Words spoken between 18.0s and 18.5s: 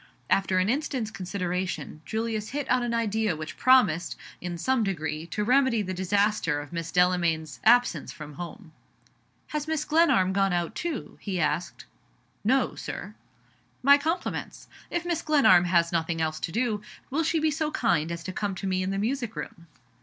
as to